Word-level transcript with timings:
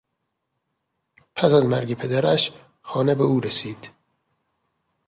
پس 1.35 1.51
از 1.53 1.65
مرگ 1.65 1.93
پدرش 1.93 2.51
خانه 2.81 3.15
به 3.15 3.23
او 3.23 3.39
رسید. 3.41 3.89